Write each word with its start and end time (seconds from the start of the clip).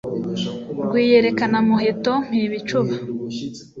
rwiyerekana-muheto 0.85 2.13
mpibicuba 2.27 2.93